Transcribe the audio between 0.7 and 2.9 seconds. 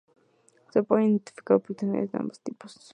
Se pueden identificar oportunidades de ambos tipos.